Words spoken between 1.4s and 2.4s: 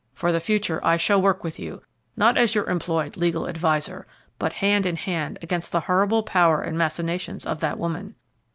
with you, not